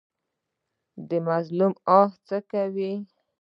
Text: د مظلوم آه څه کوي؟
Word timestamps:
د 1.09 1.11
مظلوم 1.27 1.73
آه 1.99 2.09
څه 2.27 2.37
کوي؟ 2.51 2.93